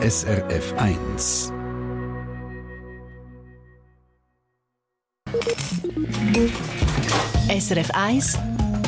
SRF 0.00 0.74
1. 0.76 1.52
SRF 7.48 7.90
1 7.94 8.38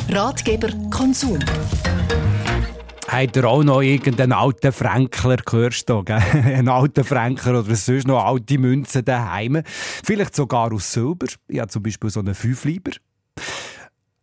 Ratgeber 0.07 0.69
Konsum. 0.89 1.39
Habt 3.09 3.35
ihr 3.35 3.45
auch 3.45 3.61
noch 3.61 3.81
irgendeinen 3.81 4.31
alten 4.31 4.71
Fränkler 4.71 5.35
gehört? 5.35 5.83
einen 6.09 6.69
alten 6.69 7.03
Fränkler 7.03 7.59
oder 7.59 7.75
sonst 7.75 8.07
noch 8.07 8.23
alte 8.23 8.57
Münzen 8.57 9.03
daheim? 9.03 9.63
Vielleicht 9.65 10.33
sogar 10.33 10.71
aus 10.71 10.93
Silber. 10.93 11.27
Ich 11.49 11.59
habe 11.59 11.67
zum 11.67 11.83
Beispiel 11.83 12.09
so 12.09 12.21
einen 12.21 12.35
Fünfliber. 12.35 12.91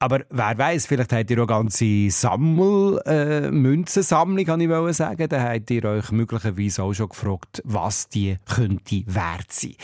Aber 0.01 0.21
wer 0.31 0.57
weiß, 0.57 0.87
vielleicht 0.87 1.13
habt 1.13 1.29
ihr 1.29 1.43
auch 1.43 1.49
ganze 1.49 2.09
Sammel, 2.11 3.01
äh, 3.05 3.51
Münzensammlung, 3.51 4.45
kann 4.45 4.61
ich 4.61 4.69
wollen 4.69 4.93
sagen. 4.93 5.29
Da 5.29 5.43
habt 5.43 5.71
ihr 5.73 5.85
euch 5.85 6.13
möglicherweise 6.13 6.85
auch 6.85 6.95
schon 6.95 7.09
gefragt, 7.09 7.61
was 7.65 8.09
die 8.09 8.37
könnte 8.47 9.03
wert 9.07 9.51
sein. 9.51 9.75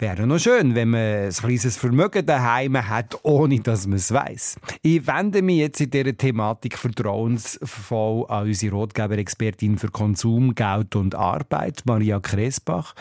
Wäre 0.00 0.26
noch 0.26 0.40
schön, 0.40 0.74
wenn 0.74 0.90
man 0.90 1.00
ein 1.00 1.30
kleines 1.30 1.76
Vermögen 1.76 2.26
daheim 2.26 2.76
hat, 2.88 3.20
ohne 3.22 3.60
dass 3.60 3.86
man 3.86 3.98
es 3.98 4.12
weiss. 4.12 4.56
Ich 4.82 5.06
wende 5.06 5.42
mich 5.42 5.58
jetzt 5.58 5.80
in 5.80 5.90
dieser 5.90 6.16
Thematik 6.16 6.76
vertrauensvoll 6.76 8.26
an 8.28 8.48
unsere 8.48 8.74
Rotgeber-Expertin 8.74 9.78
für 9.78 9.92
Konsum, 9.92 10.56
Geld 10.56 10.96
und 10.96 11.14
Arbeit, 11.14 11.82
Maria 11.84 12.18
Kresbach. 12.18 12.96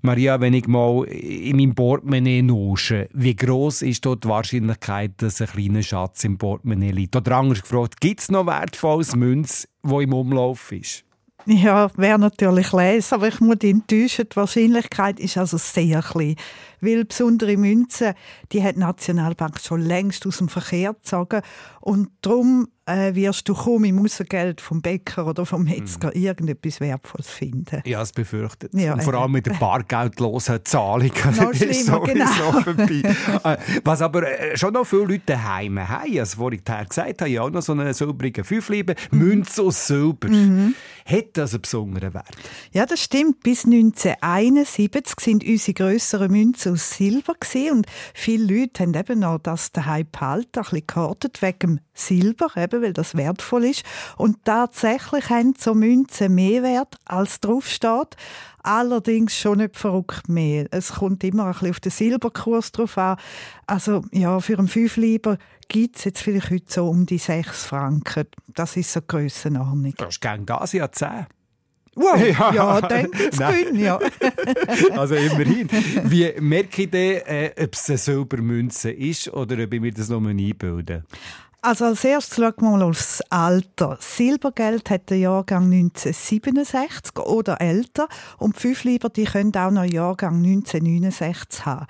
Maria, 0.00 0.40
wenn 0.40 0.54
ich 0.54 0.68
mal 0.68 1.04
in 1.08 1.56
meinem 1.56 1.74
Portemonnaie 1.74 2.40
nusche, 2.40 3.08
wie 3.12 3.34
groß 3.34 3.82
ist 3.82 4.06
dort 4.06 4.22
die 4.22 4.28
Wahrscheinlichkeit, 4.28 5.10
dass 5.16 5.40
ein 5.40 5.48
kleiner 5.48 5.82
Schatz 5.98 6.22
im 6.24 6.38
Portemonnaie 6.38 6.92
liegt? 6.92 7.16
Oder 7.16 7.36
anders 7.36 7.62
gefragt, 7.62 8.00
gibt 8.00 8.20
es 8.20 8.30
noch 8.30 8.46
wertvolles 8.46 9.16
Münz, 9.16 9.68
wo 9.82 10.00
im 10.00 10.12
Umlauf 10.12 10.70
ist? 10.70 11.04
Ja, 11.50 11.90
wäre 11.96 12.18
natürlich 12.18 12.72
lesen, 12.72 13.14
aber 13.14 13.28
ich 13.28 13.40
muss 13.40 13.56
enttäuschen, 13.62 14.26
die 14.30 14.36
Wahrscheinlichkeit 14.36 15.18
ist 15.18 15.38
also 15.38 15.56
sehr 15.56 16.02
klein. 16.02 16.36
Weil 16.80 17.06
besondere 17.06 17.56
Münzen, 17.56 18.12
die 18.52 18.62
hat 18.62 18.76
die 18.76 18.80
Nationalbank 18.80 19.58
schon 19.58 19.80
längst 19.80 20.26
aus 20.26 20.38
dem 20.38 20.50
Verkehr 20.50 20.92
gezogen 20.92 21.40
und 21.80 22.10
darum 22.20 22.68
äh, 22.88 23.14
wirst 23.14 23.48
du 23.48 23.54
kaum 23.54 23.84
im 23.84 24.02
Außengeld 24.02 24.60
vom 24.60 24.80
Bäcker 24.80 25.26
oder 25.26 25.44
vom 25.44 25.64
Metzger 25.64 26.10
mhm. 26.14 26.22
irgendetwas 26.22 26.80
Wertvolles 26.80 27.28
finden. 27.28 27.82
Ja, 27.84 28.02
es 28.02 28.12
befürchtet. 28.12 28.72
Ja, 28.74 28.94
und 28.94 29.02
vor 29.02 29.14
allem 29.14 29.32
mit 29.32 29.46
der 29.46 29.54
bargeldlosen 29.54 30.60
Zahlung. 30.64 31.10
Noch 31.24 31.54
schlimmer, 31.54 32.00
genau. 32.00 32.28
Äh, 33.44 33.56
was 33.84 34.02
aber 34.02 34.26
äh, 34.26 34.56
schon 34.56 34.72
noch 34.72 34.84
viele 34.84 35.04
Leute 35.04 35.22
daheim 35.26 35.86
haben, 35.86 36.18
als 36.18 36.34
vorhin 36.34 36.62
gesagt 36.64 37.20
habe, 37.20 37.30
ja 37.30 37.42
auch 37.42 37.50
noch 37.50 37.62
so 37.62 37.72
einen 37.72 37.92
silbrigen 37.92 38.44
Fünflieben, 38.44 38.96
mhm. 39.10 39.18
Münze 39.18 39.62
aus 39.62 39.86
Silber. 39.86 40.28
Mhm. 40.28 40.74
Hat 41.04 41.37
das 41.38 41.54
einen 41.54 41.62
besonderen 41.62 42.14
Wert? 42.14 42.36
Ja, 42.72 42.86
das 42.86 43.00
stimmt. 43.00 43.40
Bis 43.40 43.64
1971 43.64 45.20
sind 45.20 45.44
unsere 45.44 45.74
grösseren 45.74 46.30
Münzen 46.30 46.72
aus 46.72 46.90
Silber 46.90 47.34
und 47.72 47.86
viele 48.14 48.60
Leute 48.60 48.82
haben 48.82 48.94
eben 48.94 49.20
noch 49.20 49.38
das 49.38 49.72
daheim 49.72 50.06
behalten, 50.10 50.58
ein 50.58 50.62
bisschen 50.62 50.86
gehortet 50.86 51.42
wegen 51.42 51.80
Silber, 51.94 52.48
eben, 52.56 52.82
weil 52.82 52.92
das 52.92 53.16
wertvoll 53.16 53.64
ist. 53.64 53.84
Und 54.16 54.44
tatsächlich 54.44 55.30
haben 55.30 55.54
so 55.58 55.74
Münzen 55.74 56.34
mehr 56.34 56.62
Wert, 56.62 56.96
als 57.04 57.40
draufsteht. 57.40 58.16
Allerdings 58.62 59.36
schon 59.36 59.58
nicht 59.58 59.76
verrückt 59.76 60.28
mehr. 60.28 60.66
Es 60.70 60.94
kommt 60.94 61.22
immer 61.24 61.46
ein 61.46 61.52
bisschen 61.52 61.70
auf 61.70 61.80
den 61.80 61.92
Silberkurs 61.92 62.72
drauf 62.72 62.98
an. 62.98 63.16
Also 63.66 64.02
ja, 64.12 64.40
für 64.40 64.58
einen 64.58 64.68
Fünfliber 64.68 65.38
gibt 65.68 65.96
es 65.96 66.04
jetzt 66.04 66.22
vielleicht 66.22 66.50
heute 66.50 66.64
so 66.66 66.88
um 66.88 67.06
die 67.06 67.18
6 67.18 67.64
Franken. 67.64 68.26
Das 68.48 68.76
ist 68.76 68.92
so 68.92 69.00
eine 69.00 69.06
Grössenordnung. 69.06 69.94
Das 69.96 70.08
ist 70.10 70.20
gegen 70.20 70.46
das 70.46 70.72
ja 70.72 70.90
10. 70.90 71.26
Wow, 71.94 72.16
ja, 72.24 72.54
ja 72.54 72.80
dann 72.80 73.10
geht's 73.10 73.38
ja. 73.72 73.98
also 74.96 75.16
immerhin. 75.16 75.68
Wie 76.04 76.32
merke 76.40 76.82
ich 76.82 76.90
denn, 76.90 77.22
äh, 77.26 77.50
ob 77.60 77.74
es 77.74 77.88
eine 77.88 77.98
Silbermünze 77.98 78.90
ist 78.90 79.32
oder 79.32 79.62
ob 79.64 79.74
ich 79.74 79.80
mir 79.80 79.92
das 79.92 80.08
nochmal 80.08 80.32
einbilde? 80.32 81.04
Also 81.60 81.86
als 81.86 82.04
erstes 82.04 82.36
schauen 82.36 82.54
wir 82.58 82.70
mal 82.70 82.82
aufs 82.82 83.20
Alter. 83.30 83.98
Silbergeld 84.00 84.90
hat 84.90 85.10
der 85.10 85.18
Jahrgang 85.18 85.64
1967 85.64 87.18
oder 87.18 87.60
älter 87.60 88.06
und 88.38 88.54
die 88.54 88.60
Fünfliber 88.60 89.08
die 89.08 89.24
können 89.24 89.54
auch 89.56 89.72
noch 89.72 89.82
Jahrgang 89.82 90.36
1969 90.36 91.66
haben. 91.66 91.86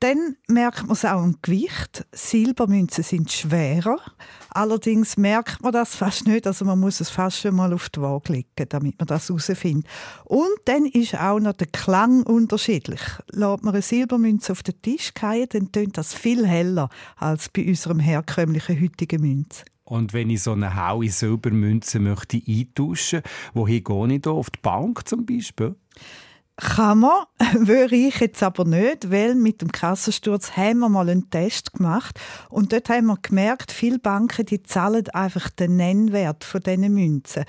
Dann 0.00 0.36
merkt 0.46 0.82
man 0.82 0.92
es 0.92 1.04
auch 1.04 1.22
am 1.22 1.36
Gewicht. 1.42 2.06
Silbermünzen 2.12 3.02
sind 3.02 3.32
schwerer. 3.32 3.98
Allerdings 4.50 5.16
merkt 5.16 5.60
man 5.60 5.72
das 5.72 5.96
fast 5.96 6.26
nicht. 6.26 6.46
Also 6.46 6.64
man 6.64 6.78
muss 6.78 7.00
es 7.00 7.10
fast 7.10 7.40
schon 7.40 7.56
mal 7.56 7.72
auf 7.72 7.88
die 7.88 8.00
Waage 8.00 8.32
legen, 8.32 8.68
damit 8.68 8.96
man 8.98 9.08
das 9.08 9.28
herausfindet. 9.28 9.86
Und 10.24 10.48
dann 10.66 10.86
ist 10.86 11.16
auch 11.16 11.40
noch 11.40 11.54
der 11.54 11.66
Klang 11.66 12.22
unterschiedlich. 12.22 13.00
Lässt 13.30 13.64
man 13.64 13.74
eine 13.74 13.82
Silbermünze 13.82 14.52
auf 14.52 14.62
den 14.62 14.80
Tisch 14.82 15.12
fallen, 15.18 15.48
dann 15.50 15.72
tönt 15.72 15.98
das 15.98 16.14
viel 16.14 16.46
heller 16.46 16.88
als 17.16 17.48
bei 17.48 17.66
unserem 17.66 17.98
herkömmlichen 17.98 18.80
heutigen 18.80 19.20
Münze. 19.20 19.64
Und 19.84 20.12
wenn 20.12 20.30
ich 20.30 20.42
so 20.42 20.52
eine 20.52 20.76
haue 20.76 21.08
Silbermünze 21.08 21.98
möchte 21.98 22.40
eintauschen, 22.46 23.22
wohin 23.54 23.82
gehe 23.82 24.14
ich 24.14 24.20
da? 24.20 24.30
Auf 24.30 24.50
die 24.50 24.60
Bank 24.60 25.08
zum 25.08 25.24
Beispiel? 25.24 25.74
Kann 26.60 26.98
man, 26.98 27.24
würde 27.54 27.94
ich 27.94 28.18
jetzt 28.18 28.42
aber 28.42 28.64
nicht, 28.64 29.12
weil 29.12 29.36
mit 29.36 29.62
dem 29.62 29.70
Kassensturz 29.70 30.56
haben 30.56 30.80
wir 30.80 30.88
mal 30.88 31.08
einen 31.08 31.30
Test 31.30 31.72
gemacht 31.74 32.18
und 32.50 32.72
dort 32.72 32.88
haben 32.88 33.06
wir 33.06 33.18
gemerkt, 33.22 33.70
viele 33.70 34.00
Banken 34.00 34.44
die 34.44 34.64
zahlen 34.64 35.08
einfach 35.10 35.50
den 35.50 35.76
Nennwert 35.76 36.42
von 36.42 36.60
diesen 36.60 36.92
Münzen. 36.92 37.44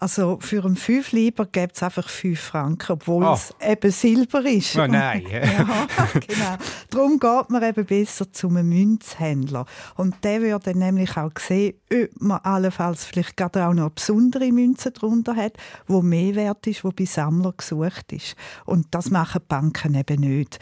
Also 0.00 0.38
für 0.40 0.64
einen 0.64 0.76
Fünfliber 0.76 1.46
gibt 1.46 1.74
es 1.74 1.82
einfach 1.82 2.08
5 2.08 2.38
Franken, 2.38 2.92
obwohl 2.92 3.24
oh. 3.24 3.32
es 3.32 3.52
eben 3.60 3.90
Silber 3.90 4.44
ist. 4.44 4.76
Oh 4.76 4.86
nein. 4.86 5.24
ja, 5.30 5.66
genau. 6.14 6.56
Darum 6.90 7.18
geht 7.18 7.50
man 7.50 7.64
eben 7.64 7.84
besser 7.84 8.32
zum 8.32 8.54
Münzhändler. 8.54 9.66
Und 9.96 10.14
der 10.22 10.40
würde 10.40 10.72
dann 10.72 10.78
nämlich 10.78 11.16
auch 11.16 11.32
sehen, 11.36 11.74
ob 11.92 12.20
man 12.20 12.38
allenfalls 12.38 13.06
vielleicht 13.06 13.36
gerade 13.36 13.66
auch 13.66 13.74
noch 13.74 13.90
besondere 13.90 14.52
Münzen 14.52 14.92
darunter 14.92 15.34
hat, 15.34 15.54
wo 15.88 16.00
mehr 16.00 16.36
wert 16.36 16.64
ist, 16.68 16.84
wo 16.84 16.90
bei 16.90 17.04
Sammlern 17.04 17.54
gesucht 17.56 18.12
ist. 18.12 18.36
Und 18.64 18.86
das 18.92 19.10
machen 19.10 19.42
Banken 19.48 19.94
eben 19.94 20.20
nicht. 20.20 20.58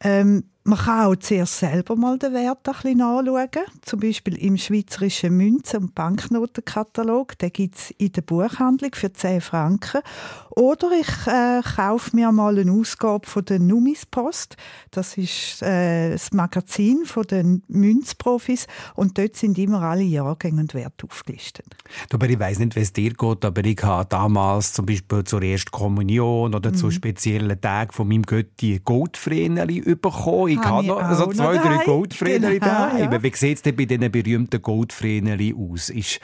Ähm, 0.00 0.44
man 0.64 0.78
kann 0.78 1.06
auch 1.06 1.16
zuerst 1.16 1.58
selber 1.58 1.96
mal 1.96 2.18
den 2.18 2.34
Wert 2.34 2.68
ein 2.68 2.72
bisschen 2.72 3.00
anschauen. 3.00 3.48
Zum 3.82 3.98
Beispiel 3.98 4.36
im 4.36 4.56
Schweizerischen 4.56 5.36
Münzen- 5.36 5.82
und 5.82 5.94
Banknotenkatalog. 5.94 7.36
Den 7.38 7.52
gibt 7.52 7.76
es 7.76 7.90
in 7.98 8.12
der 8.12 8.22
Buchhandlung 8.22 8.92
für 8.94 9.12
10 9.12 9.40
Franken. 9.40 10.02
Oder 10.50 10.90
ich 10.92 11.26
äh, 11.26 11.62
kaufe 11.62 12.14
mir 12.14 12.30
mal 12.30 12.58
eine 12.58 12.70
Ausgabe 12.70 13.26
von 13.26 13.44
der 13.44 13.58
Numispost. 13.58 14.56
Das 14.90 15.16
ist 15.16 15.62
äh, 15.62 16.12
das 16.12 16.32
Magazin 16.32 17.06
von 17.06 17.24
den 17.24 17.62
Münzprofis. 17.66 18.66
Und 18.94 19.18
dort 19.18 19.34
sind 19.34 19.58
immer 19.58 19.82
alle 19.82 20.02
Jahrgänge 20.02 20.60
und 20.60 20.74
Werte 20.74 21.06
aufgelistet. 21.06 21.66
Aber 22.12 22.28
ich 22.28 22.38
weiß 22.38 22.60
nicht, 22.60 22.76
wie 22.76 22.80
es 22.80 22.92
dir 22.92 23.14
geht, 23.14 23.44
aber 23.44 23.64
ich 23.64 23.82
habe 23.82 24.06
damals 24.08 24.74
zum 24.74 24.86
Beispiel 24.86 25.24
zur 25.24 25.42
ersten 25.42 25.72
Kommunion 25.72 26.54
oder 26.54 26.70
mhm. 26.70 26.76
zu 26.76 26.90
speziellen 26.92 27.60
Tagen 27.60 27.92
von 27.92 28.06
meinem 28.06 28.22
Götti 28.22 28.80
Goldvreneli 28.84 29.80
bekommen 29.96 30.51
ich 30.52 30.58
habe 30.60 30.86
noch 30.86 31.02
also 31.02 31.26
zwei, 31.32 31.56
drei 31.56 31.84
Goldvreneli 31.84 32.58
genau, 32.58 32.66
daheim. 32.66 33.12
Ja. 33.12 33.22
Wie 33.22 33.32
sieht 33.34 33.56
es 33.56 33.62
denn 33.62 33.76
bei 33.76 33.84
diesen 33.84 34.10
berühmten 34.10 34.62
Goldvreneli 34.62 35.54
aus? 35.54 35.90
Ist, 35.90 36.20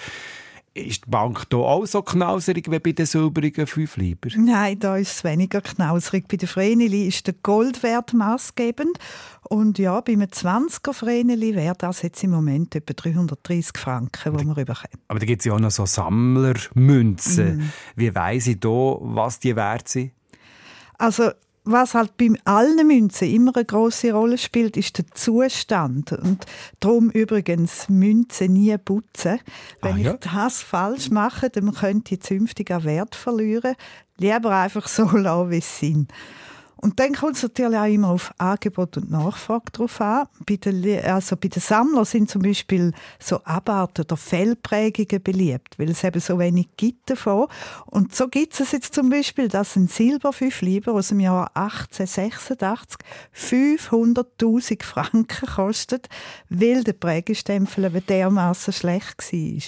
ist 0.74 1.06
die 1.06 1.10
Bank 1.10 1.46
hier 1.50 1.58
auch 1.58 1.86
so 1.86 2.02
knauserig 2.02 2.70
wie 2.70 2.78
bei 2.78 2.92
den 2.92 3.06
silbrigen 3.06 3.66
Fünfliber? 3.66 4.28
Nein, 4.36 4.78
da 4.78 4.96
ist 4.96 5.16
es 5.16 5.24
weniger 5.24 5.60
knauserig. 5.60 6.28
Bei 6.28 6.36
den 6.36 6.48
Vreneli 6.48 7.08
ist 7.08 7.26
der 7.26 7.34
Goldwert 7.42 8.12
maßgebend. 8.12 8.98
Und 9.42 9.78
ja, 9.78 10.00
bei 10.00 10.12
einem 10.12 10.28
20er 10.28 10.92
Vreneli 10.92 11.54
wäre 11.54 11.74
das 11.76 12.02
jetzt 12.02 12.22
im 12.22 12.30
Moment 12.30 12.74
etwa 12.74 12.92
330 12.92 13.76
Franken, 13.76 14.36
die 14.36 14.44
wir 14.44 14.54
bekommen. 14.54 15.02
Aber 15.08 15.18
da 15.18 15.26
gibt 15.26 15.40
es 15.40 15.46
ja 15.46 15.54
auch 15.54 15.60
noch 15.60 15.70
so 15.70 15.86
Sammlermünzen. 15.86 17.58
Mm. 17.58 17.72
Wie 17.96 18.14
weiss 18.14 18.46
ich 18.46 18.60
da, 18.60 18.68
was 18.68 19.40
die 19.40 19.56
wert 19.56 19.88
sind? 19.88 20.12
Also 20.98 21.30
was 21.70 21.94
halt 21.94 22.16
bei 22.16 22.30
allen 22.44 22.86
Münzen 22.86 23.30
immer 23.30 23.54
eine 23.54 23.64
große 23.64 24.12
Rolle 24.12 24.38
spielt, 24.38 24.76
ist 24.76 24.96
der 24.98 25.06
Zustand. 25.12 26.12
Und 26.12 26.46
darum 26.80 27.10
übrigens 27.10 27.88
Münzen 27.88 28.54
nie 28.54 28.76
putzen. 28.78 29.40
Wenn 29.82 29.94
ah, 29.94 29.98
ja? 29.98 30.14
ich 30.14 30.20
das 30.20 30.62
falsch 30.62 31.10
mache, 31.10 31.50
dann 31.50 31.72
könnte 31.72 32.14
ich 32.14 32.22
zünftig 32.22 32.70
an 32.70 32.84
Wert 32.84 33.14
verlieren. 33.14 33.74
Lieber 34.16 34.50
einfach 34.50 34.88
so 34.88 35.04
lassen, 35.16 35.50
wie 35.50 35.58
es 35.58 35.78
sind. 35.78 36.10
Und 36.80 37.00
dann 37.00 37.12
kommt 37.14 37.36
es 37.36 37.42
natürlich 37.42 37.76
auch 37.76 37.84
immer 37.86 38.08
auf 38.10 38.32
Angebot 38.38 38.96
und 38.96 39.10
Nachfrage 39.10 39.72
drauf 39.72 40.00
an. 40.00 40.26
Bei 40.46 40.56
den, 40.56 41.04
also 41.04 41.36
bei 41.36 41.48
den 41.48 41.60
Sammlern 41.60 42.04
sind 42.04 42.30
zum 42.30 42.42
Beispiel 42.42 42.92
so 43.18 43.42
Abarten 43.44 44.04
oder 44.04 44.16
Fellprägungen 44.16 45.22
beliebt, 45.22 45.78
weil 45.78 45.90
es 45.90 46.04
eben 46.04 46.20
so 46.20 46.38
wenig 46.38 46.68
gibt 46.76 47.10
davon. 47.10 47.48
Und 47.86 48.14
so 48.14 48.28
gibt 48.28 48.58
es 48.60 48.72
jetzt 48.72 48.94
zum 48.94 49.10
Beispiel, 49.10 49.48
dass 49.48 49.74
ein 49.74 49.88
Silberfünfliber 49.88 50.92
aus 50.92 51.08
dem 51.08 51.20
Jahr 51.20 51.50
1886 51.54 52.98
500.000 53.34 54.82
Franken 54.84 55.46
kostet, 55.48 56.08
weil 56.48 56.84
der 56.84 56.92
Prägestempel 56.92 57.90
dermaßen 57.90 58.72
schlecht 58.72 59.32
war. 59.32 59.62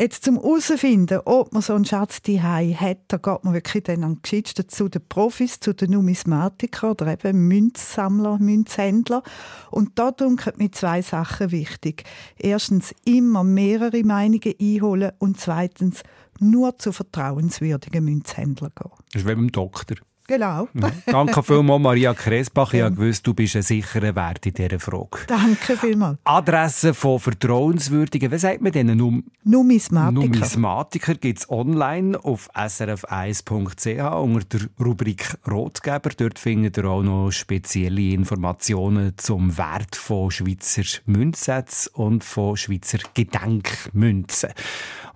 Jetzt 0.00 0.24
zum 0.24 0.36
herausfinden, 0.36 1.18
ob 1.24 1.52
man 1.52 1.60
so 1.60 1.74
einen 1.74 1.84
Schatz 1.84 2.22
daheim 2.22 2.78
hat, 2.78 2.98
da 3.08 3.16
geht 3.16 3.42
man 3.42 3.52
wirklich 3.52 3.82
dann 3.82 4.04
am 4.04 4.22
geschicktesten 4.22 4.68
zu 4.68 4.88
den 4.88 5.02
Profis, 5.08 5.58
zu 5.58 5.74
den 5.74 5.90
Numismatikern 5.90 6.92
oder 6.92 7.12
eben 7.12 7.48
Münzsammler, 7.48 8.38
Münzhändler. 8.38 9.24
Und 9.72 9.98
da 9.98 10.12
dunkeln 10.12 10.54
mir 10.58 10.70
zwei 10.70 11.02
Sachen 11.02 11.50
wichtig. 11.50 12.04
Erstens 12.38 12.94
immer 13.04 13.42
mehrere 13.42 14.04
Meinungen 14.04 14.54
einholen 14.60 15.10
und 15.18 15.40
zweitens 15.40 16.04
nur 16.38 16.78
zu 16.78 16.92
vertrauenswürdigen 16.92 18.04
Münzhändlern 18.04 18.70
gehen. 18.76 18.92
Das 19.12 19.22
ist 19.22 19.28
wie 19.28 19.34
beim 19.34 19.50
Doktor. 19.50 19.96
Genau. 20.28 20.68
Mhm. 20.74 20.92
Danke 21.06 21.42
vielmals, 21.42 21.82
Maria 21.82 22.12
Kresbach. 22.12 22.74
Ich 22.74 22.82
habe 22.82 22.94
gewusst, 22.94 23.26
du 23.26 23.32
bist 23.32 23.56
ein 23.56 23.62
sicherer 23.62 24.14
Wert 24.14 24.44
in 24.44 24.52
dieser 24.52 24.78
Frage. 24.78 25.20
Danke 25.26 25.74
vielmals. 25.78 26.18
Adresse 26.24 26.92
von 26.92 27.18
Vertrauenswürdigen, 27.18 28.30
was 28.30 28.42
sagt 28.42 28.60
man 28.60 28.72
denen? 28.72 28.98
Num 28.98 29.24
Numismatiker. 29.44 30.26
Numismatiker 30.26 31.14
gibt 31.14 31.38
es 31.38 31.50
online 31.50 32.22
auf 32.22 32.50
srf1.ch 32.54 34.22
unter 34.22 34.58
der 34.58 34.68
Rubrik 34.78 35.38
Rotgeber. 35.50 36.10
Dort 36.14 36.38
findet 36.38 36.76
ihr 36.76 36.84
auch 36.84 37.02
noch 37.02 37.30
spezielle 37.30 38.12
Informationen 38.12 39.14
zum 39.16 39.56
Wert 39.56 39.96
von 39.96 40.30
Schweizer 40.30 40.82
Münzsätzen 41.06 41.90
und 41.94 42.22
von 42.22 42.54
Schweizer 42.58 42.98
Gedenkmünzen. 43.14 44.50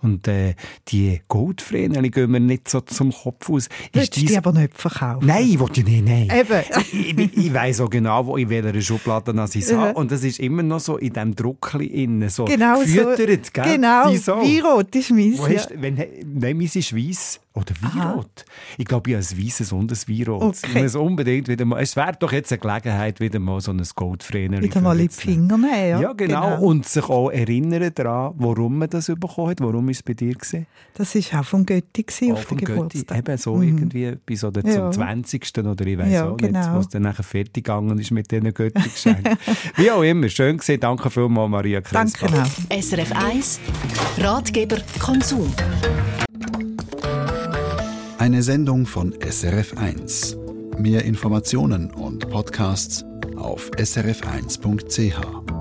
Und 0.00 0.26
äh, 0.26 0.54
die 0.88 1.20
Goldfräne 1.28 2.10
gehen 2.10 2.30
mir 2.30 2.40
nicht 2.40 2.68
so 2.68 2.80
zum 2.80 3.12
Kopf 3.12 3.48
aus. 3.50 3.68
Du 3.92 4.00
die 4.00 4.36
aber 4.36 4.52
nicht 4.52 4.76
verkaufen? 5.02 5.26
Nein, 5.26 5.44
ich 5.48 5.60
will 5.60 5.68
die 5.68 5.84
nicht, 5.84 6.04
nein. 6.04 6.28
Eben. 6.40 6.62
ich, 6.92 7.18
ich, 7.18 7.36
ich 7.36 7.54
weiss 7.54 7.80
auch 7.80 7.90
genau, 7.90 8.26
wo 8.26 8.36
in 8.36 8.48
welcher 8.48 8.80
Schublade 8.80 9.32
ich 9.54 9.56
es 9.56 9.72
habe. 9.72 9.94
Und 9.94 10.10
das 10.10 10.24
ist 10.24 10.40
immer 10.40 10.62
noch 10.62 10.80
so 10.80 10.96
in 10.96 11.12
diesem 11.12 11.34
Druckli 11.34 11.86
innen, 11.86 12.28
so 12.28 12.44
genau 12.44 12.80
gefüttert, 12.80 13.46
so, 13.46 13.52
gell? 13.52 13.76
Genau, 13.76 14.04
Wieso? 14.08 14.40
wie 14.42 14.60
rot 14.60 14.94
ist 14.94 15.10
meins. 15.10 15.38
Wo 15.38 15.48
hast, 15.48 15.70
wenn, 15.76 15.94
nein, 15.94 16.56
meins 16.56 16.76
ist 16.76 16.94
weiss. 16.94 17.40
Oder 17.54 17.74
Weinrot. 17.82 18.46
Ich 18.78 18.86
glaube, 18.86 19.10
ich 19.10 19.16
habe 19.16 19.26
ein 19.26 19.44
weißes 19.44 19.72
und 19.72 19.92
ein 19.92 19.98
Weinrot. 20.08 20.42
Okay. 20.42 20.68
Ich 20.74 20.82
muss 20.82 20.96
unbedingt 20.96 21.48
wieder 21.48 21.66
mal, 21.66 21.82
es 21.82 21.96
wäre 21.96 22.14
doch 22.18 22.32
jetzt 22.32 22.50
eine 22.50 22.60
Gelegenheit, 22.60 23.20
wieder 23.20 23.38
mal 23.40 23.60
so 23.60 23.72
ein 23.72 23.82
Goldfräner 23.94 24.62
Wieder 24.62 24.80
mal 24.80 24.98
in 24.98 25.08
die 25.08 25.14
Finger 25.14 25.58
nehmen. 25.58 25.70
Ja, 25.70 26.00
ja 26.00 26.12
genau. 26.14 26.56
genau. 26.56 26.62
Und 26.62 26.86
sich 26.86 27.04
auch 27.04 27.28
erinnern 27.28 27.92
daran, 27.94 28.32
warum 28.38 28.78
man 28.78 28.88
das 28.88 29.08
bekommen 29.08 29.50
hat. 29.50 29.60
Warum 29.60 29.84
war 29.84 29.90
es 29.90 30.02
bei 30.02 30.14
dir? 30.14 30.32
Gewesen? 30.32 30.66
Das 30.94 31.14
war 31.14 31.40
auch 31.40 31.44
von 31.44 31.66
Götti 31.66 32.06
auch 32.32 32.38
auf 32.38 32.46
den 32.46 32.56
Geburtstag. 32.56 33.08
Götti. 33.08 33.18
Eben 33.18 33.38
so 33.38 33.56
mhm. 33.56 33.62
irgendwie 33.62 34.16
bis 34.24 34.44
oder 34.44 34.66
Ja. 34.66 34.90
zum 34.90 34.91
20. 34.92 35.58
oder 35.66 35.86
ich 35.86 35.98
weiß 35.98 36.10
Ja, 36.12 36.28
auch 36.28 36.36
genau. 36.36 36.58
nicht, 36.58 36.72
was 36.74 36.88
dann 36.88 37.02
nachher 37.02 37.22
fertig 37.22 37.64
gegangen 37.64 37.98
ist 37.98 38.10
mit 38.10 38.30
diesen 38.30 38.52
Götti-Geschenken. 38.52 39.36
Wie 39.76 39.90
auch 39.90 40.02
immer, 40.02 40.28
schön 40.28 40.58
gesehen. 40.58 40.80
Danke 40.80 41.10
vielmals, 41.10 41.50
Maria 41.50 41.80
Kresbach. 41.80 42.28
Danke 42.30 42.42
auch. 42.42 42.82
SRF 42.82 43.12
1 43.12 43.60
Ratgeber 44.18 44.78
Konsum. 44.98 45.52
Eine 48.18 48.42
Sendung 48.42 48.86
von 48.86 49.12
SRF1. 49.14 50.36
Mehr 50.78 51.04
Informationen 51.04 51.90
und 51.90 52.30
Podcasts 52.30 53.04
auf 53.36 53.70
srf1.ch. 53.76 55.51